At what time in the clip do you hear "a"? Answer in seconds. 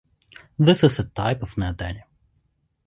0.97-1.03